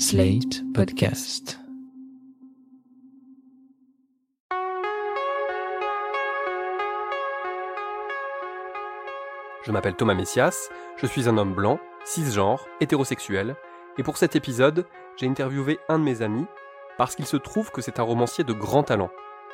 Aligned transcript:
Slate 0.00 0.62
Podcast. 0.74 1.58
Je 9.64 9.72
m'appelle 9.72 9.96
Thomas 9.96 10.14
Messias, 10.14 10.70
je 10.98 11.06
suis 11.08 11.28
un 11.28 11.36
homme 11.36 11.52
blanc, 11.52 11.80
cisgenre, 12.04 12.68
hétérosexuel, 12.80 13.56
et 13.98 14.04
pour 14.04 14.18
cet 14.18 14.36
épisode, 14.36 14.86
j'ai 15.16 15.26
interviewé 15.26 15.80
un 15.88 15.98
de 15.98 16.04
mes 16.04 16.22
amis 16.22 16.46
parce 16.96 17.16
qu'il 17.16 17.26
se 17.26 17.36
trouve 17.36 17.72
que 17.72 17.82
c'est 17.82 17.98
un 17.98 18.04
romancier 18.04 18.44
de 18.44 18.52
grand 18.52 18.84
talent. 18.84 19.10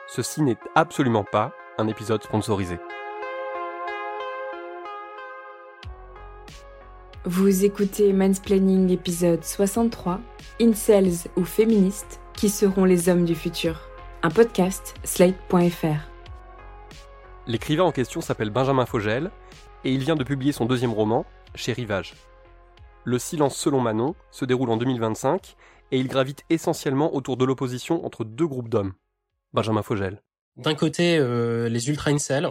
Ceci 0.08 0.42
n'est 0.42 0.58
absolument 0.74 1.24
pas 1.24 1.54
un 1.78 1.88
épisode 1.88 2.22
sponsorisé. 2.22 2.78
Vous 7.26 7.64
écoutez 7.64 8.12
Mansplaining 8.12 8.90
épisode 8.90 9.42
63, 9.42 10.20
Incels 10.60 11.30
ou 11.38 11.44
féministes, 11.46 12.20
qui 12.34 12.50
seront 12.50 12.84
les 12.84 13.08
hommes 13.08 13.24
du 13.24 13.34
futur 13.34 13.80
Un 14.22 14.28
podcast, 14.28 14.92
slate.fr. 15.04 16.10
L'écrivain 17.46 17.84
en 17.84 17.92
question 17.92 18.20
s'appelle 18.20 18.50
Benjamin 18.50 18.84
Fogel, 18.84 19.30
et 19.84 19.92
il 19.94 20.00
vient 20.00 20.16
de 20.16 20.24
publier 20.24 20.52
son 20.52 20.66
deuxième 20.66 20.92
roman, 20.92 21.24
chez 21.54 21.72
Rivage. 21.72 22.14
Le 23.04 23.18
silence 23.18 23.56
selon 23.56 23.80
Manon 23.80 24.14
se 24.30 24.44
déroule 24.44 24.68
en 24.68 24.76
2025, 24.76 25.56
et 25.92 25.98
il 25.98 26.08
gravite 26.08 26.44
essentiellement 26.50 27.14
autour 27.14 27.38
de 27.38 27.46
l'opposition 27.46 28.04
entre 28.04 28.24
deux 28.24 28.46
groupes 28.46 28.68
d'hommes. 28.68 28.92
Benjamin 29.54 29.82
Fogel. 29.82 30.20
D'un 30.58 30.74
côté, 30.74 31.16
euh, 31.16 31.70
les 31.70 31.88
ultra-incels, 31.88 32.50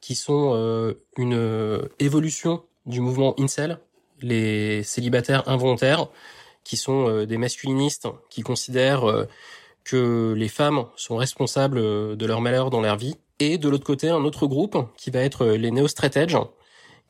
qui 0.00 0.14
sont 0.14 0.52
euh, 0.54 1.02
une 1.16 1.34
euh, 1.34 1.88
évolution 1.98 2.62
du 2.86 3.00
mouvement 3.00 3.34
incel, 3.40 3.80
les 4.22 4.82
célibataires 4.82 5.48
involontaires, 5.48 6.08
qui 6.64 6.76
sont 6.76 7.08
euh, 7.08 7.26
des 7.26 7.36
masculinistes 7.36 8.08
qui 8.30 8.42
considèrent 8.42 9.08
euh, 9.08 9.28
que 9.84 10.34
les 10.36 10.48
femmes 10.48 10.86
sont 10.96 11.16
responsables 11.16 11.78
euh, 11.78 12.16
de 12.16 12.26
leur 12.26 12.40
malheur 12.40 12.70
dans 12.70 12.80
leur 12.80 12.96
vie. 12.96 13.16
Et 13.38 13.58
de 13.58 13.68
l'autre 13.68 13.84
côté, 13.84 14.08
un 14.08 14.24
autre 14.24 14.46
groupe 14.46 14.88
qui 14.96 15.10
va 15.10 15.20
être 15.20 15.46
les 15.46 15.70
neo-straight 15.70 16.16
edge, 16.16 16.36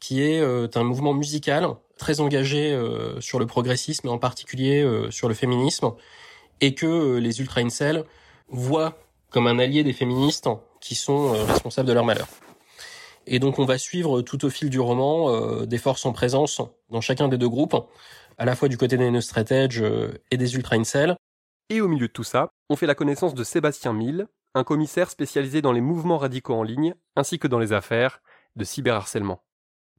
qui 0.00 0.22
est 0.22 0.42
un 0.74 0.82
mouvement 0.82 1.12
musical 1.12 1.68
très 1.98 2.20
engagé 2.20 2.74
sur 3.20 3.38
le 3.38 3.46
progressisme 3.46 4.08
en 4.08 4.16
particulier 4.16 4.88
sur 5.10 5.28
le 5.28 5.34
féminisme, 5.34 5.92
et 6.62 6.74
que 6.74 7.18
les 7.18 7.40
ultra-incels 7.40 8.04
voient 8.48 8.98
comme 9.28 9.46
un 9.46 9.58
allié 9.58 9.84
des 9.84 9.92
féministes 9.92 10.48
qui 10.80 10.94
sont 10.94 11.32
responsables 11.44 11.88
de 11.88 11.92
leur 11.92 12.06
malheur. 12.06 12.26
Et 13.26 13.38
donc 13.38 13.58
on 13.58 13.64
va 13.64 13.78
suivre 13.78 14.22
tout 14.22 14.44
au 14.44 14.50
fil 14.50 14.70
du 14.70 14.80
roman 14.80 15.30
euh, 15.30 15.66
des 15.66 15.78
forces 15.78 16.04
en 16.06 16.12
présence 16.12 16.60
dans 16.90 17.00
chacun 17.00 17.28
des 17.28 17.38
deux 17.38 17.48
groupes, 17.48 17.76
à 18.38 18.44
la 18.44 18.56
fois 18.56 18.68
du 18.68 18.76
côté 18.76 18.96
des 18.96 19.10
No 19.10 19.20
Edge 19.50 19.80
euh, 19.80 20.12
et 20.30 20.36
des 20.36 20.54
Ultra 20.56 20.76
Incel. 20.76 21.16
Et 21.70 21.80
au 21.80 21.88
milieu 21.88 22.08
de 22.08 22.12
tout 22.12 22.24
ça, 22.24 22.50
on 22.68 22.76
fait 22.76 22.86
la 22.86 22.94
connaissance 22.94 23.34
de 23.34 23.44
Sébastien 23.44 23.92
Mille, 23.94 24.26
un 24.54 24.64
commissaire 24.64 25.10
spécialisé 25.10 25.62
dans 25.62 25.72
les 25.72 25.80
mouvements 25.80 26.18
radicaux 26.18 26.54
en 26.54 26.62
ligne, 26.62 26.94
ainsi 27.16 27.38
que 27.38 27.48
dans 27.48 27.58
les 27.58 27.72
affaires 27.72 28.20
de 28.56 28.64
cyberharcèlement. 28.64 29.42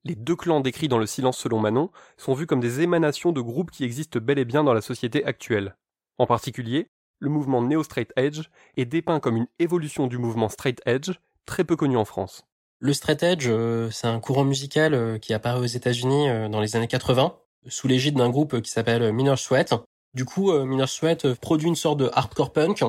Les 0.03 0.15
deux 0.15 0.35
clans 0.35 0.61
décrits 0.61 0.87
dans 0.87 0.99
le 0.99 1.07
silence 1.07 1.39
selon 1.39 1.59
Manon 1.59 1.89
sont 2.17 2.35
vus 2.35 2.45
comme 2.45 2.59
des 2.59 2.81
émanations 2.81 3.31
de 3.31 3.41
groupes 3.41 3.71
qui 3.71 3.83
existent 3.83 4.19
bel 4.19 4.37
et 4.37 4.45
bien 4.45 4.63
dans 4.63 4.73
la 4.73 4.81
société 4.81 5.25
actuelle. 5.25 5.75
En 6.19 6.27
particulier, 6.27 6.91
le 7.19 7.29
mouvement 7.29 7.63
Neo 7.63 7.83
Straight 7.83 8.13
Edge 8.15 8.49
est 8.77 8.85
dépeint 8.85 9.19
comme 9.19 9.37
une 9.37 9.47
évolution 9.57 10.05
du 10.05 10.19
mouvement 10.19 10.47
Straight 10.47 10.79
Edge, 10.85 11.11
très 11.47 11.63
peu 11.63 11.75
connu 11.75 11.97
en 11.97 12.05
France. 12.05 12.45
Le 12.85 12.93
straight 12.93 13.23
edge, 13.23 13.47
euh, 13.47 13.89
c'est 13.89 14.05
un 14.05 14.19
courant 14.19 14.43
musical 14.43 14.93
euh, 14.93 15.17
qui 15.17 15.33
apparaît 15.33 15.57
aux 15.57 15.65
États-Unis 15.65 16.29
euh, 16.29 16.49
dans 16.49 16.61
les 16.61 16.75
années 16.75 16.85
80 16.85 17.35
sous 17.67 17.87
l'égide 17.87 18.13
d'un 18.15 18.29
groupe 18.29 18.61
qui 18.61 18.69
s'appelle 18.69 19.11
Minor 19.11 19.39
Sweat. 19.39 19.73
Du 20.13 20.23
coup, 20.23 20.53
Minor 20.53 20.87
Sweat 20.87 21.33
produit 21.33 21.67
une 21.67 21.75
sorte 21.75 21.97
de 21.97 22.11
hardcore 22.13 22.53
punk, 22.53 22.83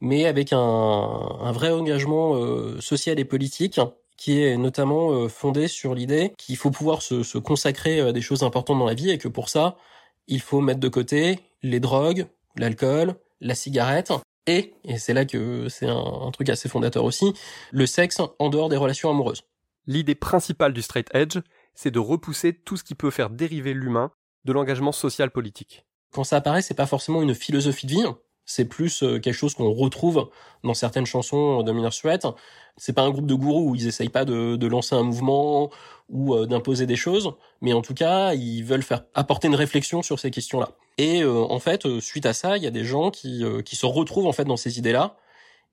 mais 0.00 0.26
avec 0.26 0.52
un, 0.52 1.50
vrai 1.52 1.72
engagement 1.72 2.36
social 2.78 3.18
et 3.18 3.24
politique 3.24 3.80
qui 4.16 4.40
est 4.40 4.56
notamment 4.56 5.28
fondé 5.28 5.66
sur 5.66 5.96
l'idée 5.96 6.32
qu'il 6.38 6.56
faut 6.56 6.70
pouvoir 6.70 7.02
se, 7.02 7.36
consacrer 7.38 7.98
à 7.98 8.12
des 8.12 8.20
choses 8.20 8.44
importantes 8.44 8.78
dans 8.78 8.86
la 8.86 8.94
vie 8.94 9.10
et 9.10 9.18
que 9.18 9.26
pour 9.26 9.48
ça, 9.48 9.76
il 10.28 10.40
faut 10.40 10.60
mettre 10.60 10.78
de 10.78 10.88
côté 10.88 11.40
les 11.64 11.80
drogues, 11.80 12.28
l'alcool, 12.56 13.16
la 13.40 13.56
cigarette 13.56 14.12
et, 14.46 14.74
et 14.84 14.98
c'est 14.98 15.14
là 15.14 15.24
que 15.24 15.68
c'est 15.68 15.88
un, 15.88 16.30
truc 16.32 16.48
assez 16.48 16.68
fondateur 16.68 17.04
aussi, 17.04 17.32
le 17.70 17.86
sexe 17.86 18.20
en 18.38 18.48
dehors 18.48 18.68
des 18.68 18.76
relations 18.76 19.10
amoureuses. 19.10 19.42
L'idée 19.86 20.14
principale 20.14 20.72
du 20.72 20.82
straight 20.82 21.08
edge, 21.14 21.38
c'est 21.74 21.90
de 21.90 21.98
repousser 21.98 22.52
tout 22.52 22.76
ce 22.76 22.84
qui 22.84 22.94
peut 22.94 23.10
faire 23.10 23.30
dériver 23.30 23.74
l'humain 23.74 24.12
de 24.44 24.52
l'engagement 24.52 24.92
social 24.92 25.30
politique. 25.30 25.86
Quand 26.12 26.24
ça 26.24 26.36
apparaît, 26.36 26.62
c'est 26.62 26.74
pas 26.74 26.86
forcément 26.86 27.22
une 27.22 27.34
philosophie 27.34 27.86
de 27.86 27.92
vie, 27.92 28.04
c'est 28.44 28.64
plus 28.64 29.02
euh, 29.02 29.18
quelque 29.18 29.34
chose 29.34 29.54
qu'on 29.54 29.70
retrouve 29.72 30.30
dans 30.64 30.74
certaines 30.74 31.06
chansons 31.06 31.62
de 31.62 31.72
Minor 31.72 31.92
Sweat. 31.92 32.26
C'est 32.76 32.92
pas 32.92 33.02
un 33.02 33.10
groupe 33.10 33.26
de 33.26 33.34
gourous 33.34 33.70
où 33.70 33.74
ils 33.74 33.86
essayent 33.86 34.08
pas 34.08 34.24
de, 34.24 34.56
de 34.56 34.66
lancer 34.66 34.94
un 34.94 35.04
mouvement 35.04 35.70
ou 36.08 36.34
euh, 36.34 36.46
d'imposer 36.46 36.86
des 36.86 36.96
choses, 36.96 37.32
mais 37.60 37.72
en 37.72 37.82
tout 37.82 37.94
cas, 37.94 38.34
ils 38.34 38.62
veulent 38.62 38.82
faire 38.82 39.04
apporter 39.14 39.48
une 39.48 39.54
réflexion 39.54 40.02
sur 40.02 40.18
ces 40.18 40.30
questions-là. 40.30 40.70
Et 40.98 41.22
euh, 41.22 41.42
en 41.42 41.58
fait, 41.58 42.00
suite 42.00 42.26
à 42.26 42.32
ça, 42.32 42.56
il 42.56 42.62
y 42.62 42.66
a 42.66 42.70
des 42.70 42.84
gens 42.84 43.10
qui, 43.10 43.44
qui 43.64 43.76
se 43.76 43.86
retrouvent 43.86 44.26
en 44.26 44.32
fait 44.32 44.44
dans 44.44 44.56
ces 44.56 44.78
idées-là 44.78 45.16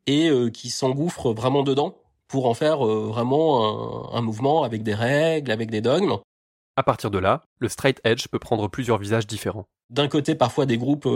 et 0.07 0.31
qui 0.53 0.69
s'engouffrent 0.69 1.33
vraiment 1.33 1.61
dedans 1.61 1.95
pour 2.27 2.47
en 2.47 2.55
faire 2.55 2.79
vraiment 2.83 4.13
un, 4.13 4.17
un 4.17 4.21
mouvement 4.21 4.63
avec 4.63 4.81
des 4.81 4.95
règles, 4.95 5.51
avec 5.51 5.69
des 5.69 5.81
dogmes. 5.81 6.17
À 6.75 6.83
partir 6.83 7.11
de 7.11 7.19
là, 7.19 7.43
le 7.59 7.67
straight 7.67 7.99
edge 8.03 8.27
peut 8.27 8.39
prendre 8.39 8.67
plusieurs 8.69 8.97
visages 8.97 9.27
différents. 9.27 9.67
D'un 9.91 10.07
côté, 10.07 10.33
parfois 10.33 10.65
des 10.65 10.77
groupes 10.77 11.07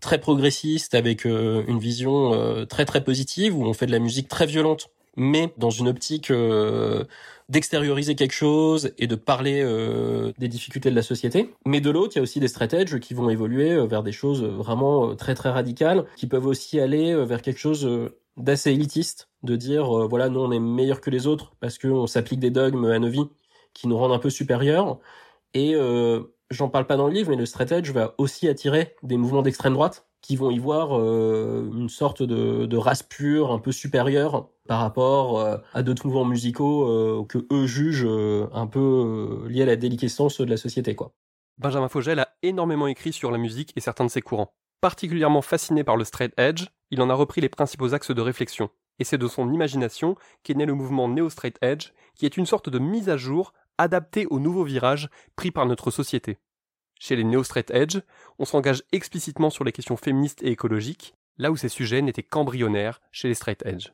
très 0.00 0.18
progressiste 0.18 0.94
avec 0.94 1.26
euh, 1.26 1.64
une 1.66 1.78
vision 1.78 2.34
euh, 2.34 2.64
très 2.64 2.84
très 2.84 3.02
positive 3.02 3.56
où 3.56 3.64
on 3.64 3.72
fait 3.72 3.86
de 3.86 3.92
la 3.92 3.98
musique 3.98 4.28
très 4.28 4.46
violente 4.46 4.88
mais 5.16 5.52
dans 5.56 5.70
une 5.70 5.88
optique 5.88 6.30
euh, 6.30 7.04
d'extérioriser 7.48 8.14
quelque 8.14 8.32
chose 8.32 8.92
et 8.98 9.06
de 9.06 9.14
parler 9.14 9.64
des 10.38 10.48
difficultés 10.48 10.90
de 10.90 10.94
la 10.94 11.02
société. 11.02 11.54
Mais 11.64 11.80
de 11.80 11.90
l'autre, 11.90 12.12
il 12.14 12.18
y 12.18 12.20
a 12.20 12.22
aussi 12.22 12.40
des 12.40 12.48
stratégies 12.48 13.00
qui 13.00 13.14
vont 13.14 13.30
évoluer 13.30 13.86
vers 13.86 14.02
des 14.02 14.12
choses 14.12 14.42
vraiment 14.44 15.14
très 15.16 15.34
très 15.34 15.50
radicales, 15.50 16.04
qui 16.16 16.26
peuvent 16.26 16.46
aussi 16.46 16.78
aller 16.80 17.14
vers 17.24 17.40
quelque 17.40 17.58
chose 17.58 17.88
d'assez 18.36 18.72
élitiste, 18.72 19.28
de 19.42 19.56
dire 19.56 19.86
voilà, 20.08 20.28
nous 20.28 20.40
on 20.40 20.52
est 20.52 20.58
meilleur 20.58 21.00
que 21.00 21.10
les 21.10 21.26
autres 21.26 21.52
parce 21.60 21.78
qu'on 21.78 22.06
s'applique 22.06 22.40
des 22.40 22.50
dogmes 22.50 22.84
à 22.86 22.98
nos 22.98 23.08
vies 23.08 23.28
qui 23.72 23.88
nous 23.88 23.96
rendent 23.96 24.12
un 24.12 24.18
peu 24.18 24.30
supérieurs. 24.30 24.98
Et 25.54 25.74
j'en 26.50 26.68
parle 26.68 26.86
pas 26.86 26.96
dans 26.96 27.06
le 27.06 27.14
livre, 27.14 27.30
mais 27.30 27.36
le 27.36 27.46
straight 27.46 27.72
edge 27.72 27.90
va 27.92 28.14
aussi 28.18 28.48
attirer 28.48 28.94
des 29.02 29.16
mouvements 29.16 29.42
d'extrême 29.42 29.74
droite 29.74 30.07
qui 30.20 30.36
vont 30.36 30.50
y 30.50 30.58
voir 30.58 30.98
euh, 30.98 31.70
une 31.74 31.88
sorte 31.88 32.22
de, 32.22 32.76
race 32.76 33.02
pure, 33.02 33.52
un 33.52 33.58
peu 33.58 33.72
supérieure 33.72 34.48
par 34.66 34.80
rapport 34.80 35.40
euh, 35.40 35.56
à 35.72 35.82
d'autres 35.82 36.06
mouvements 36.06 36.24
musicaux 36.24 36.88
euh, 36.88 37.24
que 37.28 37.46
eux 37.52 37.66
jugent 37.66 38.08
un 38.52 38.66
peu 38.66 39.46
liés 39.48 39.62
à 39.62 39.66
la 39.66 39.76
déliquescence 39.76 40.40
de 40.40 40.50
la 40.50 40.56
société. 40.56 40.96
Benjamin 41.58 41.88
Fogel 41.88 42.18
a 42.20 42.28
énormément 42.42 42.86
écrit 42.86 43.12
sur 43.12 43.30
la 43.30 43.38
musique 43.38 43.72
et 43.76 43.80
certains 43.80 44.04
de 44.04 44.10
ses 44.10 44.22
courants. 44.22 44.52
Particulièrement 44.80 45.42
fasciné 45.42 45.82
par 45.82 45.96
le 45.96 46.04
straight 46.04 46.32
edge, 46.38 46.66
il 46.90 47.02
en 47.02 47.10
a 47.10 47.14
repris 47.14 47.40
les 47.40 47.48
principaux 47.48 47.94
axes 47.94 48.12
de 48.12 48.20
réflexion. 48.20 48.70
Et 49.00 49.04
c'est 49.04 49.18
de 49.18 49.28
son 49.28 49.52
imagination 49.52 50.16
qu'est 50.42 50.54
né 50.54 50.66
le 50.66 50.74
mouvement 50.74 51.08
Neo 51.08 51.30
Straight 51.30 51.56
Edge, 51.62 51.92
qui 52.14 52.26
est 52.26 52.36
une 52.36 52.46
sorte 52.46 52.68
de 52.68 52.78
mise 52.78 53.08
à 53.08 53.16
jour 53.16 53.52
adapté 53.76 54.26
aux 54.26 54.40
nouveaux 54.40 54.64
virages 54.64 55.08
pris 55.36 55.50
par 55.50 55.66
notre 55.66 55.90
société. 55.90 56.38
Chez 56.98 57.16
les 57.16 57.24
néo-straight 57.24 57.70
edge, 57.70 57.98
on 58.38 58.44
s'engage 58.44 58.82
explicitement 58.92 59.50
sur 59.50 59.64
les 59.64 59.72
questions 59.72 59.96
féministes 59.96 60.42
et 60.42 60.50
écologiques, 60.50 61.14
là 61.38 61.50
où 61.50 61.56
ces 61.56 61.68
sujets 61.68 62.02
n'étaient 62.02 62.22
qu'embryonnaires 62.22 63.00
chez 63.12 63.28
les 63.28 63.34
straight 63.34 63.64
edge. 63.64 63.92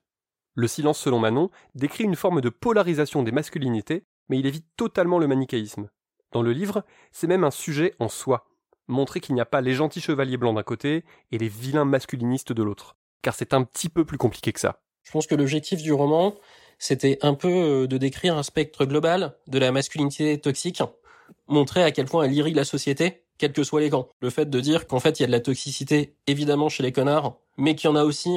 Le 0.54 0.68
silence 0.68 0.98
selon 0.98 1.18
Manon 1.18 1.50
décrit 1.74 2.04
une 2.04 2.16
forme 2.16 2.40
de 2.40 2.48
polarisation 2.48 3.22
des 3.22 3.32
masculinités, 3.32 4.04
mais 4.28 4.38
il 4.38 4.46
évite 4.46 4.66
totalement 4.76 5.18
le 5.18 5.26
manichéisme. 5.26 5.90
Dans 6.32 6.42
le 6.42 6.52
livre, 6.52 6.84
c'est 7.12 7.26
même 7.26 7.44
un 7.44 7.50
sujet 7.50 7.94
en 7.98 8.08
soi, 8.08 8.48
montrer 8.88 9.20
qu'il 9.20 9.34
n'y 9.34 9.40
a 9.40 9.46
pas 9.46 9.60
les 9.60 9.74
gentils 9.74 10.00
chevaliers 10.00 10.36
blancs 10.36 10.56
d'un 10.56 10.62
côté 10.62 11.04
et 11.32 11.38
les 11.38 11.48
vilains 11.48 11.84
masculinistes 11.84 12.52
de 12.52 12.62
l'autre, 12.62 12.96
car 13.22 13.34
c'est 13.34 13.54
un 13.54 13.64
petit 13.64 13.88
peu 13.88 14.04
plus 14.04 14.18
compliqué 14.18 14.52
que 14.52 14.60
ça. 14.60 14.80
Je 15.02 15.12
pense 15.12 15.26
que 15.26 15.34
l'objectif 15.34 15.82
du 15.82 15.92
roman, 15.92 16.34
c'était 16.78 17.18
un 17.22 17.34
peu 17.34 17.48
euh, 17.48 17.86
de 17.86 17.98
décrire 17.98 18.36
un 18.36 18.42
spectre 18.42 18.86
global 18.86 19.36
de 19.46 19.58
la 19.58 19.70
masculinité 19.70 20.40
toxique, 20.40 20.82
montrer 21.48 21.82
à 21.82 21.90
quel 21.90 22.06
point 22.06 22.24
elle 22.24 22.32
irrigue 22.32 22.56
la 22.56 22.64
société, 22.64 23.24
quels 23.38 23.52
que 23.52 23.64
soient 23.64 23.80
les 23.80 23.90
camps. 23.90 24.08
Le 24.20 24.30
fait 24.30 24.48
de 24.48 24.60
dire 24.60 24.86
qu'en 24.86 25.00
fait 25.00 25.18
il 25.18 25.22
y 25.22 25.24
a 25.24 25.26
de 25.26 25.32
la 25.32 25.40
toxicité 25.40 26.16
évidemment 26.26 26.68
chez 26.68 26.82
les 26.82 26.92
connards, 26.92 27.38
mais 27.56 27.74
qu'il 27.74 27.90
y 27.90 27.92
en 27.92 27.96
a 27.96 28.04
aussi 28.04 28.36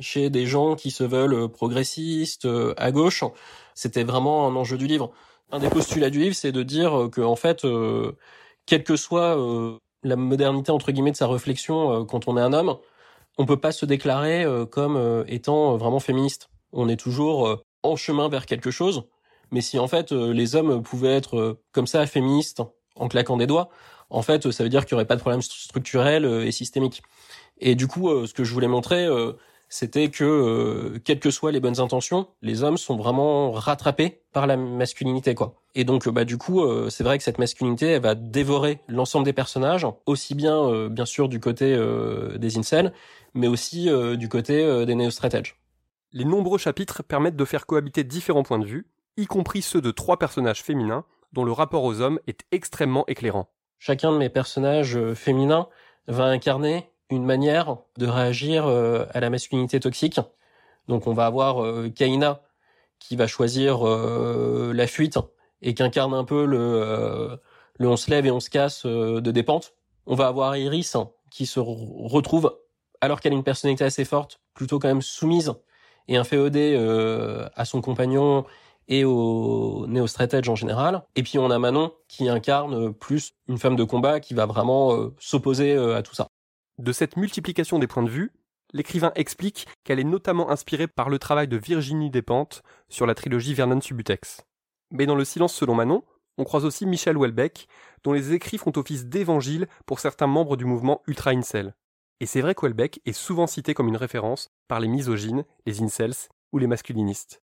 chez 0.00 0.30
des 0.30 0.46
gens 0.46 0.74
qui 0.74 0.90
se 0.90 1.04
veulent 1.04 1.34
euh, 1.34 1.48
progressistes, 1.48 2.46
euh, 2.46 2.74
à 2.76 2.90
gauche, 2.90 3.24
c'était 3.74 4.04
vraiment 4.04 4.46
un 4.46 4.56
enjeu 4.56 4.76
du 4.76 4.86
livre. 4.86 5.12
Un 5.52 5.58
des 5.60 5.68
postulats 5.68 6.10
du 6.10 6.20
livre, 6.20 6.34
c'est 6.34 6.52
de 6.52 6.62
dire 6.62 7.08
que 7.12 7.20
en 7.20 7.36
fait, 7.36 7.66
quelle 8.66 8.82
que 8.82 8.96
soit 8.96 9.36
la 10.02 10.16
modernité 10.16 10.72
entre 10.72 10.90
guillemets 10.90 11.12
de 11.12 11.16
sa 11.16 11.28
réflexion 11.28 12.04
quand 12.06 12.26
on 12.28 12.36
est 12.36 12.40
un 12.40 12.52
homme, 12.52 12.78
on 13.38 13.46
peut 13.46 13.60
pas 13.60 13.70
se 13.70 13.86
déclarer 13.86 14.46
comme 14.70 15.24
étant 15.28 15.76
vraiment 15.76 16.00
féministe. 16.00 16.48
On 16.72 16.88
est 16.88 16.96
toujours 16.96 17.62
en 17.84 17.94
chemin 17.94 18.28
vers 18.28 18.46
quelque 18.46 18.70
chose. 18.70 19.04
Mais 19.50 19.60
si 19.60 19.78
en 19.78 19.88
fait 19.88 20.12
euh, 20.12 20.32
les 20.32 20.56
hommes 20.56 20.82
pouvaient 20.82 21.14
être 21.14 21.36
euh, 21.36 21.60
comme 21.72 21.86
ça 21.86 22.06
féministes 22.06 22.62
en 22.96 23.08
claquant 23.08 23.36
des 23.36 23.46
doigts, 23.46 23.68
en 24.10 24.22
fait, 24.22 24.50
ça 24.50 24.62
veut 24.62 24.68
dire 24.68 24.84
qu'il 24.86 24.94
n'y 24.94 25.00
aurait 25.00 25.06
pas 25.06 25.16
de 25.16 25.20
problème 25.20 25.42
structurel 25.42 26.24
et 26.24 26.52
systémique. 26.52 27.02
Et 27.58 27.74
du 27.74 27.88
coup, 27.88 28.26
ce 28.26 28.32
que 28.32 28.44
je 28.44 28.52
voulais 28.52 28.68
montrer, 28.68 29.08
c'était 29.68 30.08
que, 30.08 30.98
quelles 31.04 31.18
que 31.18 31.30
soient 31.30 31.50
les 31.50 31.58
bonnes 31.58 31.80
intentions, 31.80 32.28
les 32.42 32.62
hommes 32.62 32.76
sont 32.76 32.96
vraiment 32.96 33.50
rattrapés 33.50 34.20
par 34.32 34.46
la 34.46 34.56
masculinité, 34.56 35.34
quoi. 35.34 35.54
Et 35.74 35.82
donc, 35.84 36.08
bah, 36.08 36.24
du 36.24 36.38
coup, 36.38 36.62
c'est 36.90 37.02
vrai 37.02 37.18
que 37.18 37.24
cette 37.24 37.38
masculinité, 37.38 37.86
elle 37.86 38.02
va 38.02 38.14
dévorer 38.14 38.78
l'ensemble 38.86 39.24
des 39.24 39.32
personnages, 39.32 39.86
aussi 40.06 40.36
bien, 40.36 40.88
bien 40.88 41.06
sûr, 41.06 41.28
du 41.28 41.40
côté 41.40 41.76
des 42.36 42.58
incels, 42.58 42.92
mais 43.32 43.48
aussi 43.48 43.88
du 44.16 44.28
côté 44.28 44.84
des 44.86 44.94
néo-straight 44.94 45.56
Les 46.12 46.24
nombreux 46.24 46.58
chapitres 46.58 47.02
permettent 47.02 47.36
de 47.36 47.44
faire 47.44 47.66
cohabiter 47.66 48.04
différents 48.04 48.44
points 48.44 48.60
de 48.60 48.66
vue, 48.66 48.86
y 49.16 49.26
compris 49.26 49.62
ceux 49.62 49.80
de 49.80 49.90
trois 49.90 50.18
personnages 50.18 50.62
féminins, 50.62 51.04
dont 51.32 51.44
le 51.44 51.52
rapport 51.52 51.84
aux 51.84 52.00
hommes 52.00 52.20
est 52.26 52.40
extrêmement 52.52 53.04
éclairant. 53.06 53.48
Chacun 53.78 54.12
de 54.12 54.16
mes 54.16 54.28
personnages 54.28 54.96
euh, 54.96 55.14
féminins 55.14 55.68
va 56.06 56.24
incarner 56.24 56.90
une 57.10 57.24
manière 57.24 57.76
de 57.98 58.06
réagir 58.06 58.66
euh, 58.66 59.04
à 59.12 59.20
la 59.20 59.30
masculinité 59.30 59.80
toxique. 59.80 60.20
Donc 60.88 61.06
on 61.06 61.12
va 61.12 61.26
avoir 61.26 61.62
euh, 61.62 61.90
Kaina 61.94 62.40
qui 62.98 63.16
va 63.16 63.26
choisir 63.26 63.84
la 63.84 64.86
fuite 64.86 65.18
et 65.60 65.74
qui 65.74 65.82
incarne 65.82 66.14
un 66.14 66.24
peu 66.24 66.46
le, 66.46 67.38
on 67.80 67.96
se 67.98 68.10
lève 68.10 68.24
et 68.24 68.30
on 68.30 68.40
se 68.40 68.48
casse 68.48 68.86
de 68.86 69.30
dépente. 69.30 69.74
On 70.06 70.14
va 70.14 70.28
avoir 70.28 70.56
Iris 70.56 70.96
qui 71.30 71.44
se 71.44 71.60
retrouve 71.60 72.56
alors 73.02 73.20
qu'elle 73.20 73.34
a 73.34 73.36
une 73.36 73.44
personnalité 73.44 73.84
assez 73.84 74.06
forte, 74.06 74.40
plutôt 74.54 74.78
quand 74.78 74.88
même 74.88 75.02
soumise 75.02 75.52
et 76.08 76.16
inféodée 76.16 76.78
à 77.54 77.64
son 77.66 77.82
compagnon 77.82 78.46
et 78.88 79.04
au 79.04 79.86
néo 79.86 80.06
stratège 80.06 80.48
en 80.48 80.54
général. 80.54 81.04
Et 81.16 81.22
puis 81.22 81.38
on 81.38 81.50
a 81.50 81.58
Manon 81.58 81.92
qui 82.08 82.28
incarne 82.28 82.92
plus 82.92 83.32
une 83.48 83.58
femme 83.58 83.76
de 83.76 83.84
combat 83.84 84.20
qui 84.20 84.34
va 84.34 84.46
vraiment 84.46 84.94
euh, 84.94 85.14
s'opposer 85.18 85.74
euh, 85.74 85.96
à 85.96 86.02
tout 86.02 86.14
ça. 86.14 86.28
De 86.78 86.92
cette 86.92 87.16
multiplication 87.16 87.78
des 87.78 87.86
points 87.86 88.02
de 88.02 88.10
vue, 88.10 88.32
l'écrivain 88.72 89.12
explique 89.14 89.66
qu'elle 89.84 90.00
est 90.00 90.04
notamment 90.04 90.50
inspirée 90.50 90.88
par 90.88 91.08
le 91.08 91.18
travail 91.18 91.48
de 91.48 91.56
Virginie 91.56 92.10
Despentes 92.10 92.62
sur 92.88 93.06
la 93.06 93.14
trilogie 93.14 93.54
Vernon 93.54 93.80
Subutex. 93.80 94.42
Mais 94.90 95.06
dans 95.06 95.14
Le 95.14 95.24
silence 95.24 95.54
selon 95.54 95.74
Manon, 95.74 96.02
on 96.36 96.44
croise 96.44 96.64
aussi 96.64 96.84
Michel 96.84 97.16
Houellebecq, 97.16 97.68
dont 98.02 98.12
les 98.12 98.32
écrits 98.32 98.58
font 98.58 98.72
office 98.76 99.06
d'évangile 99.06 99.68
pour 99.86 100.00
certains 100.00 100.26
membres 100.26 100.56
du 100.56 100.64
mouvement 100.64 101.00
Ultra 101.06 101.30
Incel. 101.30 101.74
Et 102.20 102.26
c'est 102.26 102.40
vrai 102.40 102.54
qu'Houellebecq 102.54 103.00
est 103.04 103.12
souvent 103.12 103.46
cité 103.46 103.74
comme 103.74 103.88
une 103.88 103.96
référence 103.96 104.50
par 104.68 104.80
les 104.80 104.88
misogynes, 104.88 105.44
les 105.66 105.82
incels 105.82 106.14
ou 106.52 106.58
les 106.58 106.66
masculinistes. 106.66 107.43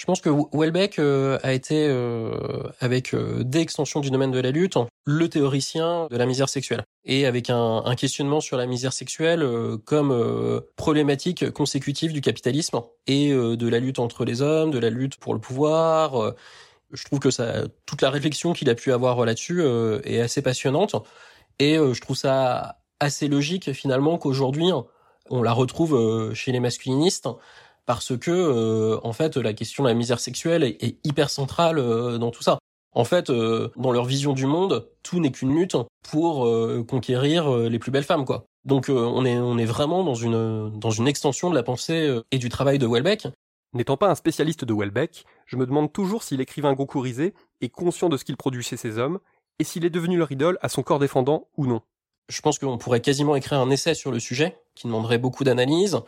Je 0.00 0.06
pense 0.06 0.22
que 0.22 0.30
Welbeck 0.54 0.98
euh, 0.98 1.38
a 1.42 1.52
été, 1.52 1.86
euh, 1.86 2.32
avec 2.80 3.12
euh, 3.12 3.44
des 3.44 3.58
extensions 3.58 4.00
du 4.00 4.10
domaine 4.10 4.30
de 4.30 4.40
la 4.40 4.50
lutte, 4.50 4.78
le 5.04 5.28
théoricien 5.28 6.08
de 6.10 6.16
la 6.16 6.24
misère 6.24 6.48
sexuelle. 6.48 6.84
Et 7.04 7.26
avec 7.26 7.50
un, 7.50 7.82
un 7.84 7.94
questionnement 7.96 8.40
sur 8.40 8.56
la 8.56 8.64
misère 8.64 8.94
sexuelle 8.94 9.46
comme 9.84 10.62
problématique 10.76 11.50
consécutive 11.50 12.14
du 12.14 12.22
capitalisme 12.22 12.80
et 13.06 13.30
de 13.30 13.68
la 13.68 13.78
lutte 13.78 13.98
entre 13.98 14.24
les 14.24 14.40
hommes, 14.40 14.70
de 14.70 14.78
la 14.78 14.88
lutte 14.88 15.16
pour 15.16 15.34
le 15.34 15.40
pouvoir. 15.40 16.34
je 16.92 17.04
trouve 17.04 17.18
que 17.18 17.30
ça, 17.30 17.64
toute 17.84 18.02
la 18.02 18.10
réflexion 18.10 18.52
qu'il 18.52 18.70
a 18.70 18.74
pu 18.74 18.92
avoir 18.92 19.24
là-dessus 19.24 19.62
est 20.04 20.20
assez 20.20 20.42
passionnante. 20.42 20.94
Et 21.58 21.76
je 21.76 22.00
trouve 22.00 22.16
ça 22.16 22.80
assez 23.00 23.28
logique 23.28 23.72
finalement 23.72 24.18
qu'aujourd'hui 24.18 24.70
on 25.30 25.42
la 25.42 25.52
retrouve 25.52 26.34
chez 26.34 26.52
les 26.52 26.60
masculinistes 26.60 27.28
parce 27.90 28.16
que 28.16 28.30
euh, 28.30 29.00
en 29.02 29.12
fait 29.12 29.36
la 29.36 29.52
question 29.52 29.82
de 29.82 29.88
la 29.88 29.96
misère 29.96 30.20
sexuelle 30.20 30.62
est, 30.62 31.04
hyper 31.04 31.28
centrale 31.28 31.80
euh, 31.80 32.18
dans 32.18 32.30
tout 32.30 32.44
ça. 32.44 32.60
En 32.92 33.02
fait, 33.02 33.30
euh, 33.30 33.68
dans 33.76 33.90
leur 33.90 34.04
vision 34.04 34.32
du 34.32 34.46
monde, 34.46 34.88
tout 35.02 35.18
n'est 35.18 35.32
qu'une 35.32 35.52
lutte 35.56 35.76
pour 36.08 36.48
conquérir 36.86 37.50
les 37.50 37.78
plus 37.80 37.90
belles 37.90 38.04
femmes, 38.04 38.24
quoi. 38.24 38.44
Donc 38.64 38.86
on 38.88 39.24
est 39.24 39.38
on 39.38 39.58
est 39.58 39.64
vraiment 39.64 40.04
dans 40.04 40.14
une 40.14 40.70
dans 40.78 40.92
une 40.92 41.08
extension 41.08 41.50
de 41.50 41.56
la 41.56 41.64
pensée 41.64 42.20
et 42.30 42.38
du 42.38 42.48
travail 42.48 42.78
de 42.78 42.86
Welbeck. 42.86 43.26
N'étant 43.72 43.96
pas 43.96 44.08
un 44.08 44.14
spécialiste 44.14 44.64
de 44.64 44.72
Welbeck, 44.72 45.24
je 45.46 45.56
me 45.56 45.66
demande 45.66 45.92
toujours 45.92 46.22
si 46.22 46.36
l'écrivain 46.36 46.74
Goncourtisé 46.74 47.34
est 47.60 47.70
conscient 47.70 48.08
de 48.08 48.16
ce 48.16 48.24
qu'il 48.24 48.36
produit 48.36 48.62
chez 48.62 48.76
ces 48.76 48.98
hommes 48.98 49.18
et 49.58 49.64
s'il 49.64 49.84
est 49.84 49.90
devenu 49.90 50.16
leur 50.16 50.30
idole 50.30 50.58
à 50.62 50.68
son 50.68 50.84
corps 50.84 51.00
défendant 51.00 51.48
ou 51.56 51.66
non. 51.66 51.82
Je 52.28 52.40
pense 52.40 52.60
qu'on 52.60 52.78
pourrait 52.78 53.00
quasiment 53.00 53.34
écrire 53.34 53.58
un 53.58 53.70
essai 53.70 53.94
sur 53.94 54.12
le 54.12 54.20
sujet 54.20 54.56
qui 54.76 54.86
demanderait 54.86 55.18
beaucoup 55.18 55.42
d'analyse. 55.42 56.00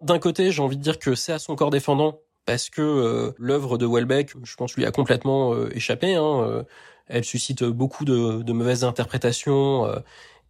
D'un 0.00 0.18
côté, 0.18 0.52
j'ai 0.52 0.62
envie 0.62 0.76
de 0.76 0.82
dire 0.82 0.98
que 0.98 1.14
c'est 1.14 1.32
à 1.32 1.38
son 1.38 1.56
corps 1.56 1.70
défendant 1.70 2.20
parce 2.46 2.70
que 2.70 2.80
euh, 2.80 3.32
l'œuvre 3.36 3.76
de 3.76 3.86
Welbeck, 3.86 4.32
je 4.42 4.56
pense, 4.56 4.74
lui 4.74 4.86
a 4.86 4.90
complètement 4.90 5.52
euh, 5.52 5.68
échappé. 5.74 6.14
Hein, 6.14 6.40
euh, 6.40 6.62
elle 7.06 7.24
suscite 7.24 7.62
beaucoup 7.64 8.06
de, 8.06 8.52
mauvaises 8.52 8.84
interprétations. 8.84 9.86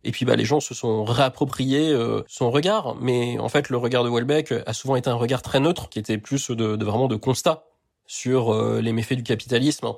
et 0.05 0.11
puis 0.11 0.25
bah, 0.25 0.37
les 0.37 0.45
gens 0.45 0.61
se 0.61 0.75
sont 0.75 1.05
réappropriés 1.05 1.97
son 2.27 2.51
regard. 2.51 2.97
Mais 3.01 3.39
en 3.39 3.49
fait, 3.49 3.69
le 3.69 3.77
regard 3.77 4.03
de 4.03 4.11
Welbeck 4.11 4.53
a 4.67 4.73
souvent 4.73 4.97
été 4.97 5.09
un 5.09 5.15
regard 5.15 5.41
très 5.41 5.61
neutre, 5.61 5.89
qui 5.89 6.01
était 6.01 6.19
plus 6.19 6.51
de, 6.51 6.75
de 6.75 6.85
vraiment 6.85 7.07
de 7.07 7.15
constat 7.15 7.65
sur 8.07 8.53
les 8.81 8.93
méfaits 8.93 9.15
du 9.15 9.23
capitalisme. 9.23 9.93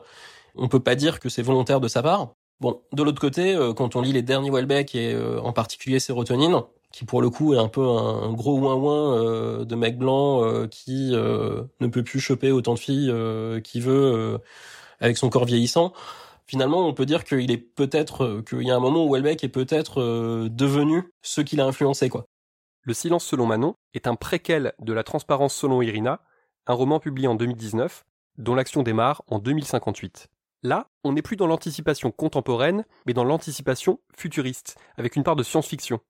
On 0.55 0.69
peut 0.69 0.81
pas 0.81 0.97
dire 0.97 1.19
que 1.19 1.31
c'est 1.31 1.41
volontaire 1.41 1.81
de 1.81 1.88
sa 1.88 2.02
part. 2.02 2.35
Bon, 2.61 2.82
de 2.93 3.02
l'autre 3.02 3.23
côté, 3.23 3.58
quand 3.75 3.97
on 3.97 4.02
lit 4.02 4.12
les 4.12 4.20
derniers 4.20 4.50
Welbeck 4.50 4.94
et 4.94 5.17
en 5.43 5.55
particulier 5.55 5.99
Sérotonine, 5.99 6.61
qui 6.92 7.04
pour 7.04 7.22
le 7.22 7.31
coup 7.31 7.54
est 7.54 7.58
un 7.58 7.69
peu 7.69 7.87
un, 7.87 8.32
gros 8.32 8.58
ouin-ouin 8.58 9.14
euh, 9.14 9.64
de 9.64 9.75
mec 9.75 9.96
blanc 9.98 10.44
euh, 10.44 10.66
qui 10.66 11.10
euh, 11.14 11.62
ne 11.81 11.87
peut 11.87 12.02
plus 12.02 12.20
choper 12.20 12.50
autant 12.50 12.75
de 12.75 12.78
filles 12.78 13.12
qu'il 13.62 13.82
veut 13.82 14.38
avec 15.00 15.16
son 15.16 15.31
corps 15.31 15.44
vieillissant. 15.44 15.92
Finalement, 16.46 16.87
on 16.87 16.94
peut 16.94 17.06
dire 17.06 17.25
qu'il 17.25 17.50
est 17.52 17.58
peut-être 17.58 18.42
qu'il 18.48 18.62
y 18.62 18.70
a 18.72 18.76
un 18.76 18.81
moment 18.81 19.04
où 19.06 19.12
Welbeck 19.12 19.44
est 19.44 19.48
peut-être 19.48 20.02
devenu 20.48 21.04
ce 21.22 21.40
qu'il 21.40 21.60
a 21.60 21.66
influencé 21.66 22.08
quoi. 22.08 22.26
Le 22.82 22.94
silence 22.94 23.25
selon 23.25 23.46
Manon 23.46 23.75
est 23.94 24.06
un 24.06 24.16
préquel 24.16 24.72
de 24.81 24.92
La 24.92 25.04
transparence 25.04 25.54
selon 25.54 25.82
Irina, 25.82 26.20
un 26.66 26.75
roman 26.75 26.98
publié 26.98 27.28
en 27.28 27.34
2019 27.34 28.04
dont 28.38 28.54
l'action 28.54 28.82
démarre 28.82 29.22
en 29.28 29.38
2058. 29.38 30.28
Là, 30.62 30.88
on 31.04 31.12
n'est 31.12 31.22
plus 31.22 31.37
dans 31.37 31.46
l'anticipation 31.46 32.10
contemporaine, 32.10 32.84
mais 33.06 33.14
dans 33.14 33.25
l'anticipation 33.25 34.00
futuriste, 34.16 34.76
avec 34.96 35.16
une 35.16 35.22
part 35.22 35.37
de 35.37 35.42
science-fiction. 35.42 36.00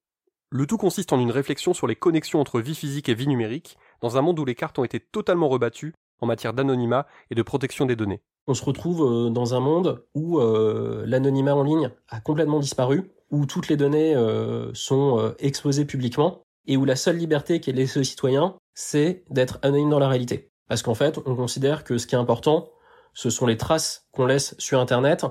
Le 0.52 0.66
tout 0.66 0.78
consiste 0.78 1.12
en 1.12 1.20
une 1.20 1.30
réflexion 1.30 1.74
sur 1.74 1.86
les 1.86 1.94
connexions 1.94 2.40
entre 2.40 2.60
vie 2.60 2.74
physique 2.74 3.08
et 3.08 3.14
vie 3.14 3.28
numérique, 3.28 3.78
dans 4.00 4.16
un 4.16 4.20
monde 4.20 4.36
où 4.40 4.44
les 4.44 4.56
cartes 4.56 4.80
ont 4.80 4.84
été 4.84 4.98
totalement 4.98 5.48
rebattues 5.48 5.94
en 6.20 6.26
matière 6.26 6.54
d'anonymat 6.54 7.06
et 7.30 7.36
de 7.36 7.42
protection 7.42 7.86
des 7.86 7.94
données. 7.94 8.20
On 8.48 8.54
se 8.54 8.64
retrouve 8.64 9.02
euh, 9.02 9.30
dans 9.30 9.54
un 9.54 9.60
monde 9.60 10.04
où 10.12 10.40
euh, 10.40 11.04
l'anonymat 11.06 11.54
en 11.54 11.62
ligne 11.62 11.92
a 12.08 12.20
complètement 12.20 12.58
disparu, 12.58 13.12
où 13.30 13.46
toutes 13.46 13.68
les 13.68 13.76
données 13.76 14.16
euh, 14.16 14.74
sont 14.74 15.32
exposées 15.38 15.84
publiquement, 15.84 16.42
et 16.66 16.76
où 16.76 16.84
la 16.84 16.96
seule 16.96 17.16
liberté 17.16 17.60
qu'est 17.60 17.70
laissée 17.70 18.00
aux 18.00 18.04
citoyens, 18.04 18.56
c'est 18.74 19.22
d'être 19.30 19.60
anonyme 19.62 19.90
dans 19.90 20.00
la 20.00 20.08
réalité. 20.08 20.50
Parce 20.66 20.82
qu'en 20.82 20.94
fait, 20.94 21.18
on 21.26 21.36
considère 21.36 21.84
que 21.84 21.96
ce 21.96 22.08
qui 22.08 22.16
est 22.16 22.18
important, 22.18 22.70
ce 23.14 23.30
sont 23.30 23.46
les 23.46 23.56
traces 23.56 24.08
qu'on 24.10 24.26
laisse 24.26 24.56
sur 24.58 24.80
Internet, 24.80 25.24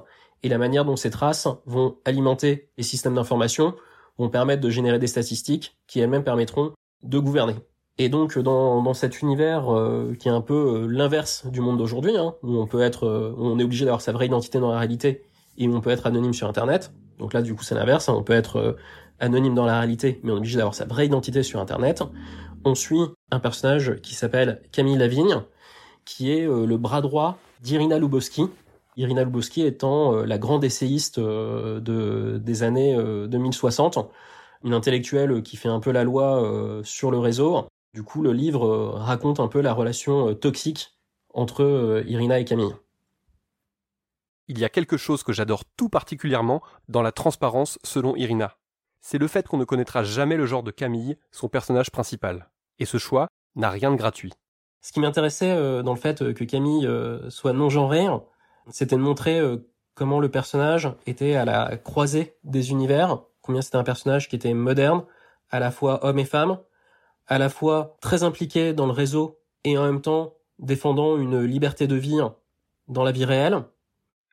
et 0.43 0.47
la 0.47 0.57
manière 0.57 0.85
dont 0.85 0.95
ces 0.95 1.09
traces 1.09 1.49
vont 1.65 1.97
alimenter 2.05 2.69
les 2.77 2.83
systèmes 2.83 3.15
d'information, 3.15 3.75
vont 4.19 4.29
de 4.29 4.69
générer 4.69 4.99
des 4.99 5.07
statistiques 5.07 5.77
qui 5.87 5.99
elles-mêmes 5.99 6.23
permettront 6.23 6.73
de 7.03 7.19
gouverner. 7.19 7.55
Et 7.97 8.09
donc 8.09 8.37
dans, 8.37 8.81
dans 8.81 8.93
cet 8.93 9.21
univers 9.21 9.73
euh, 9.73 10.15
qui 10.17 10.27
est 10.27 10.31
un 10.31 10.41
peu 10.41 10.53
euh, 10.53 10.87
l'inverse 10.87 11.45
du 11.47 11.61
monde 11.61 11.77
d'aujourd'hui, 11.77 12.15
hein, 12.17 12.35
où 12.43 12.57
on 12.57 12.67
peut 12.67 12.81
être, 12.81 13.05
euh, 13.05 13.35
on 13.37 13.59
est 13.59 13.63
obligé 13.63 13.85
d'avoir 13.85 14.01
sa 14.01 14.11
vraie 14.11 14.27
identité 14.27 14.59
dans 14.59 14.71
la 14.71 14.77
réalité 14.77 15.23
et 15.57 15.67
où 15.67 15.75
on 15.75 15.81
peut 15.81 15.89
être 15.89 16.05
anonyme 16.05 16.33
sur 16.33 16.47
Internet. 16.47 16.93
Donc 17.17 17.33
là 17.33 17.41
du 17.41 17.55
coup 17.55 17.63
c'est 17.63 17.75
l'inverse, 17.75 18.07
hein, 18.07 18.13
on 18.15 18.23
peut 18.23 18.33
être 18.33 18.77
anonyme 19.19 19.53
dans 19.53 19.65
la 19.65 19.79
réalité, 19.79 20.21
mais 20.23 20.31
on 20.31 20.35
est 20.35 20.39
obligé 20.39 20.57
d'avoir 20.57 20.75
sa 20.75 20.85
vraie 20.85 21.05
identité 21.05 21.43
sur 21.43 21.59
Internet. 21.59 22.03
On 22.63 22.75
suit 22.75 23.01
un 23.31 23.39
personnage 23.39 23.95
qui 24.01 24.15
s'appelle 24.15 24.61
Camille 24.71 24.97
Lavigne, 24.97 25.41
qui 26.05 26.31
est 26.31 26.45
le 26.45 26.77
bras 26.77 27.01
droit 27.01 27.37
d'Irina 27.61 27.99
Lubowski, 27.99 28.47
Irina 28.99 29.23
Lubowski 29.23 29.65
étant 29.65 30.13
euh, 30.13 30.25
la 30.25 30.37
grande 30.37 30.65
essayiste 30.65 31.19
euh, 31.19 31.79
de, 31.79 32.37
des 32.37 32.63
années 32.63 32.95
2060, 33.27 33.97
euh, 33.97 34.01
une 34.65 34.73
intellectuelle 34.73 35.41
qui 35.41 35.55
fait 35.55 35.69
un 35.69 35.79
peu 35.79 35.91
la 35.91 36.03
loi 36.03 36.81
sur 36.83 37.09
le 37.09 37.17
réseau. 37.17 37.65
Du 37.93 38.03
coup, 38.03 38.21
le 38.21 38.33
livre 38.33 38.89
raconte 38.97 39.39
un 39.39 39.47
peu 39.47 39.61
la 39.61 39.71
relation 39.71 40.35
toxique 40.35 40.99
entre 41.33 42.03
Irina 42.07 42.39
et 42.39 42.45
Camille. 42.45 42.75
Il 44.49 44.59
y 44.59 44.65
a 44.65 44.69
quelque 44.69 44.97
chose 44.97 45.23
que 45.23 45.31
j'adore 45.31 45.63
tout 45.77 45.87
particulièrement 45.87 46.61
dans 46.89 47.01
la 47.01 47.13
transparence 47.13 47.79
selon 47.85 48.17
Irina. 48.17 48.57
C'est 48.99 49.17
le 49.17 49.27
fait 49.27 49.47
qu'on 49.47 49.57
ne 49.57 49.63
connaîtra 49.63 50.03
jamais 50.03 50.35
le 50.35 50.45
genre 50.45 50.63
de 50.63 50.71
Camille, 50.71 51.17
son 51.31 51.47
personnage 51.47 51.89
principal. 51.89 52.49
Et 52.79 52.85
ce 52.85 52.97
choix 52.97 53.29
n'a 53.55 53.69
rien 53.69 53.91
de 53.91 53.95
gratuit. 53.95 54.33
Ce 54.81 54.91
qui 54.91 54.99
m'intéressait 54.99 55.55
dans 55.83 55.93
le 55.93 55.99
fait 55.99 56.33
que 56.33 56.43
Camille 56.43 56.89
soit 57.29 57.53
non-genrée, 57.53 58.07
c'était 58.71 58.95
de 58.95 59.01
montrer 59.01 59.39
euh, 59.39 59.57
comment 59.95 60.19
le 60.19 60.29
personnage 60.29 60.91
était 61.05 61.35
à 61.35 61.45
la 61.45 61.77
croisée 61.77 62.35
des 62.43 62.71
univers, 62.71 63.19
combien 63.41 63.61
c'était 63.61 63.77
un 63.77 63.83
personnage 63.83 64.29
qui 64.29 64.35
était 64.35 64.53
moderne, 64.53 65.03
à 65.49 65.59
la 65.59 65.71
fois 65.71 66.05
homme 66.05 66.19
et 66.19 66.25
femme, 66.25 66.59
à 67.27 67.37
la 67.37 67.49
fois 67.49 67.97
très 68.01 68.23
impliqué 68.23 68.73
dans 68.73 68.85
le 68.85 68.91
réseau 68.91 69.39
et 69.63 69.77
en 69.77 69.83
même 69.83 70.01
temps 70.01 70.35
défendant 70.57 71.17
une 71.17 71.43
liberté 71.43 71.87
de 71.87 71.95
vie 71.95 72.19
dans 72.87 73.03
la 73.03 73.11
vie 73.11 73.25
réelle. 73.25 73.63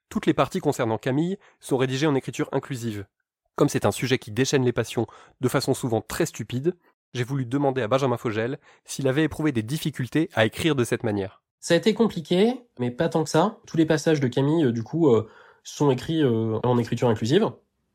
Toutes 0.09 0.27
les 0.27 0.35
parties 0.35 0.61
concernant 0.61 0.99
Camille 0.99 1.39
sont 1.61 1.77
rédigées 1.77 2.07
en 2.07 2.15
écriture 2.15 2.49
inclusive, 2.53 3.07
Comme 3.55 3.69
c'est 3.69 3.87
un 3.87 3.91
sujet 3.91 4.19
qui 4.19 4.31
déchaîne 4.31 4.65
les 4.65 4.73
passions 4.73 5.07
de 5.41 5.49
façon 5.49 5.75
souvent 5.75 6.01
très 6.01 6.27
stupide, 6.27 6.77
j'ai 7.15 7.25
voulu 7.25 7.47
demander 7.47 7.83
à 7.83 7.89
Benjamin 7.89 8.19
Fogel 8.19 8.59
s'il 8.85 9.09
avait 9.09 9.25
éprouvé 9.25 9.51
des 9.53 9.63
difficultés 9.63 10.29
à 10.35 10.45
écrire 10.45 10.75
de 10.75 10.85
cette 10.85 11.05
manière. 11.05 11.43
Ça 11.61 11.75
a 11.75 11.77
été 11.77 11.95
compliqué, 11.95 12.61
mais 12.79 12.91
pas 12.91 13.09
tant 13.09 13.25
que 13.25 13.31
ça. 13.31 13.59
Tous 13.67 13.77
les 13.77 13.87
passages 13.87 14.21
de 14.21 14.29
Camille, 14.29 14.67
euh, 14.67 14.73
du 14.73 14.83
coup, 14.83 15.09
euh, 15.09 15.29
sont 15.65 15.91
écrits 15.91 16.23
euh, 16.23 16.59
en 16.63 16.79
écriture 16.79 17.09
inclusive. 17.09 17.51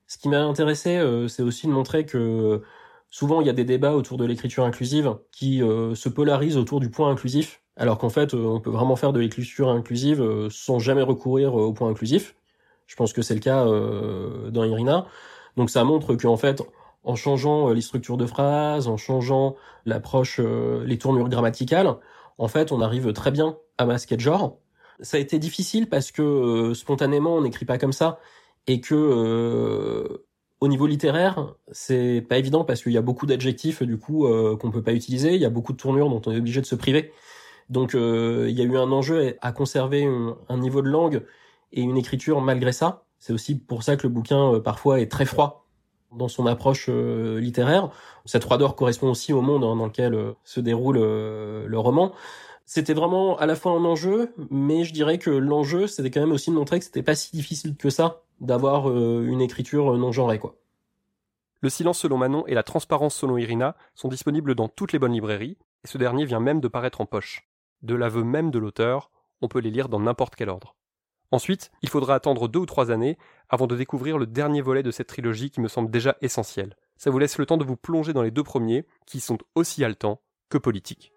Ce 0.07 0.17
qui 0.17 0.27
m'a 0.29 0.41
intéressé, 0.41 1.01
c'est 1.29 1.41
aussi 1.41 1.67
de 1.67 1.71
montrer 1.71 2.05
que 2.05 2.61
souvent 3.09 3.39
il 3.39 3.47
y 3.47 3.49
a 3.49 3.53
des 3.53 3.63
débats 3.63 3.95
autour 3.95 4.17
de 4.17 4.25
l'écriture 4.25 4.65
inclusive 4.65 5.15
qui 5.31 5.59
se 5.59 6.09
polarisent 6.09 6.57
autour 6.57 6.81
du 6.81 6.89
point 6.89 7.09
inclusif, 7.09 7.61
alors 7.77 7.97
qu'en 7.97 8.09
fait, 8.09 8.33
on 8.33 8.59
peut 8.59 8.71
vraiment 8.71 8.97
faire 8.97 9.13
de 9.13 9.21
l'écriture 9.21 9.69
inclusive 9.69 10.49
sans 10.49 10.79
jamais 10.79 11.01
recourir 11.01 11.53
au 11.55 11.71
point 11.71 11.87
inclusif. 11.89 12.35
Je 12.87 12.97
pense 12.97 13.13
que 13.13 13.21
c'est 13.21 13.35
le 13.35 13.39
cas 13.39 13.63
dans 13.63 14.65
Irina. 14.65 15.05
Donc 15.55 15.69
ça 15.69 15.85
montre 15.85 16.15
qu'en 16.15 16.35
fait, 16.35 16.61
en 17.05 17.15
changeant 17.15 17.69
les 17.69 17.79
structures 17.79 18.17
de 18.17 18.25
phrases, 18.25 18.89
en 18.89 18.97
changeant 18.97 19.55
l'approche, 19.85 20.41
les 20.41 20.97
tournures 20.97 21.29
grammaticales, 21.29 21.95
en 22.37 22.47
fait, 22.47 22.71
on 22.71 22.81
arrive 22.81 23.13
très 23.13 23.31
bien 23.31 23.57
à 23.77 23.85
masquer 23.85 24.15
le 24.15 24.21
genre. 24.21 24.59
Ça 25.01 25.17
a 25.17 25.19
été 25.19 25.39
difficile 25.39 25.89
parce 25.89 26.11
que 26.11 26.21
euh, 26.21 26.73
spontanément, 26.73 27.35
on 27.35 27.41
n'écrit 27.41 27.65
pas 27.65 27.77
comme 27.77 27.93
ça 27.93 28.19
et 28.67 28.81
que 28.81 28.93
euh, 28.95 30.25
au 30.59 30.67
niveau 30.67 30.85
littéraire, 30.85 31.55
c'est 31.71 32.23
pas 32.27 32.37
évident 32.37 32.63
parce 32.63 32.83
qu'il 32.83 32.91
y 32.91 32.97
a 32.97 33.01
beaucoup 33.01 33.25
d'adjectifs 33.25 33.81
du 33.81 33.97
coup 33.97 34.27
euh, 34.27 34.55
qu'on 34.57 34.69
peut 34.69 34.83
pas 34.83 34.93
utiliser, 34.93 35.33
il 35.33 35.41
y 35.41 35.45
a 35.45 35.49
beaucoup 35.49 35.73
de 35.73 35.77
tournures 35.77 36.09
dont 36.09 36.21
on 36.27 36.31
est 36.31 36.37
obligé 36.37 36.61
de 36.61 36.67
se 36.67 36.75
priver. 36.75 37.11
Donc 37.69 37.93
il 37.93 38.51
y 38.51 38.61
a 38.61 38.65
eu 38.65 38.77
un 38.77 38.91
enjeu 38.91 39.37
à 39.41 39.51
conserver 39.53 40.03
un, 40.03 40.57
niveau 40.57 40.81
de 40.81 40.89
langue 40.89 41.23
et 41.71 41.81
une 41.81 41.97
écriture 41.97 42.41
malgré 42.41 42.73
ça. 42.73 43.05
C'est 43.17 43.31
aussi 43.31 43.57
pour 43.57 43.83
ça 43.83 43.95
que 43.95 44.03
le 44.03 44.09
bouquin 44.09 44.59
parfois 44.59 44.99
est 44.99 45.09
très 45.09 45.25
froid 45.25 45.60
dans 46.11 46.27
son 46.27 46.45
approche 46.45 46.89
littéraire. 46.89 47.89
Cette 48.25 48.43
froideur 48.43 48.75
correspond 48.75 49.09
aussi 49.09 49.33
au 49.33 49.41
monde 49.41 49.61
dans 49.61 49.85
lequel 49.85 50.33
se 50.43 50.59
déroule 50.59 50.97
le 50.97 51.77
roman 51.77 52.13
c'était 52.73 52.93
vraiment 52.93 53.37
à 53.37 53.45
la 53.45 53.57
fois 53.57 53.73
un 53.73 53.83
enjeu, 53.83 54.33
mais 54.49 54.85
je 54.85 54.93
dirais 54.93 55.17
que 55.17 55.29
l'enjeu, 55.29 55.87
c'était 55.87 56.09
quand 56.09 56.21
même 56.21 56.31
aussi 56.31 56.51
de 56.51 56.55
montrer 56.55 56.79
que 56.79 56.85
c'était 56.85 57.03
pas 57.03 57.15
si 57.15 57.35
difficile 57.35 57.75
que 57.75 57.89
ça 57.89 58.23
d'avoir 58.39 58.89
euh, 58.89 59.25
une 59.27 59.41
écriture 59.41 59.97
non 59.97 60.13
genrée, 60.13 60.39
quoi. 60.39 60.55
Le 61.59 61.67
silence 61.69 61.99
selon 61.99 62.17
Manon 62.17 62.47
et 62.47 62.53
la 62.53 62.63
transparence 62.63 63.13
selon 63.13 63.37
Irina 63.37 63.75
sont 63.93 64.07
disponibles 64.07 64.55
dans 64.55 64.69
toutes 64.69 64.93
les 64.93 64.99
bonnes 64.99 65.11
librairies, 65.11 65.57
et 65.83 65.87
ce 65.89 65.97
dernier 65.97 66.23
vient 66.23 66.39
même 66.39 66.61
de 66.61 66.69
paraître 66.69 67.01
en 67.01 67.05
poche. 67.05 67.45
De 67.81 67.93
l'aveu 67.93 68.23
même 68.23 68.51
de 68.51 68.59
l'auteur, 68.59 69.11
on 69.41 69.49
peut 69.49 69.59
les 69.59 69.69
lire 69.69 69.89
dans 69.89 69.99
n'importe 69.99 70.35
quel 70.37 70.47
ordre. 70.47 70.77
Ensuite, 71.31 71.71
il 71.81 71.89
faudra 71.89 72.15
attendre 72.15 72.49
deux 72.49 72.59
ou 72.59 72.65
trois 72.65 72.91
années 72.91 73.17
avant 73.49 73.65
de 73.65 73.77
découvrir 73.77 74.17
le 74.17 74.27
dernier 74.27 74.61
volet 74.61 74.83
de 74.83 74.91
cette 74.91 75.07
trilogie 75.07 75.49
qui 75.49 75.61
me 75.61 75.69
semble 75.69 75.89
déjà 75.89 76.17
essentiel. 76.21 76.75
Ça 76.97 77.09
vous 77.09 77.19
laisse 77.19 77.37
le 77.37 77.45
temps 77.45 77.57
de 77.57 77.63
vous 77.63 77.77
plonger 77.77 78.11
dans 78.11 78.21
les 78.21 78.31
deux 78.31 78.43
premiers, 78.43 78.85
qui 79.05 79.21
sont 79.21 79.37
aussi 79.55 79.83
haletants 79.83 80.21
que 80.49 80.57
politiques. 80.57 81.13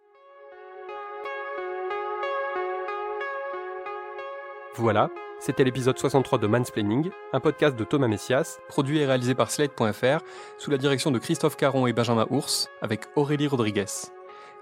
Voilà, 4.76 5.10
c'était 5.40 5.64
l'épisode 5.64 5.98
63 5.98 6.38
de 6.38 6.46
Mansplaining, 6.46 7.10
un 7.32 7.40
podcast 7.40 7.76
de 7.76 7.84
Thomas 7.84 8.08
Messias, 8.08 8.58
produit 8.68 8.98
et 8.98 9.06
réalisé 9.06 9.34
par 9.34 9.50
Slate.fr, 9.50 10.24
sous 10.58 10.70
la 10.70 10.78
direction 10.78 11.10
de 11.10 11.18
Christophe 11.18 11.56
Caron 11.56 11.86
et 11.86 11.92
Benjamin 11.92 12.26
Ours, 12.30 12.68
avec 12.80 13.04
Aurélie 13.14 13.46
Rodriguez. 13.46 13.84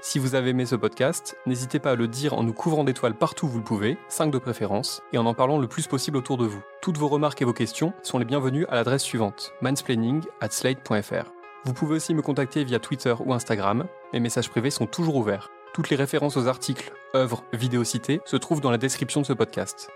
Si 0.04 0.18
vous 0.18 0.34
avez 0.34 0.50
aimé 0.50 0.66
ce 0.66 0.74
podcast, 0.74 1.36
n'hésitez 1.46 1.78
pas 1.78 1.92
à 1.92 1.94
le 1.94 2.08
dire 2.08 2.34
en 2.34 2.42
nous 2.42 2.52
couvrant 2.52 2.82
d'étoiles 2.82 3.14
partout 3.14 3.46
où 3.46 3.48
vous 3.48 3.58
le 3.58 3.64
pouvez, 3.64 3.98
5 4.08 4.32
de 4.32 4.38
préférence, 4.38 5.00
et 5.12 5.18
en 5.18 5.26
en 5.26 5.32
parlant 5.32 5.58
le 5.58 5.68
plus 5.68 5.86
possible 5.86 6.16
autour 6.16 6.38
de 6.38 6.44
vous. 6.44 6.60
Toutes 6.80 6.98
vos 6.98 7.06
remarques 7.06 7.40
et 7.40 7.44
vos 7.44 7.52
questions 7.52 7.92
sont 8.02 8.18
les 8.18 8.24
bienvenues 8.24 8.66
à 8.66 8.74
l'adresse 8.74 9.04
suivante, 9.04 9.52
mansplaining 9.60 10.20
at 10.40 10.50
slate.fr. 10.50 11.30
Vous 11.64 11.72
pouvez 11.72 11.94
aussi 11.94 12.14
me 12.14 12.20
contacter 12.20 12.64
via 12.64 12.80
Twitter 12.80 13.14
ou 13.24 13.32
Instagram, 13.32 13.86
mes 14.12 14.18
messages 14.18 14.50
privés 14.50 14.70
sont 14.70 14.88
toujours 14.88 15.14
ouverts. 15.14 15.50
Toutes 15.72 15.88
les 15.88 15.96
références 15.96 16.36
aux 16.36 16.48
articles, 16.48 16.92
œuvres, 17.14 17.44
vidéos 17.52 17.84
citées 17.84 18.20
se 18.24 18.36
trouvent 18.36 18.60
dans 18.60 18.72
la 18.72 18.78
description 18.78 19.20
de 19.20 19.26
ce 19.26 19.32
podcast. 19.32 19.88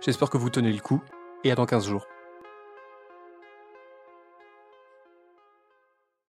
J'espère 0.00 0.28
que 0.28 0.38
vous 0.38 0.50
tenez 0.50 0.72
le 0.72 0.80
coup 0.80 1.00
et 1.44 1.52
à 1.52 1.54
dans 1.54 1.66
15 1.66 1.86
jours. 1.86 2.08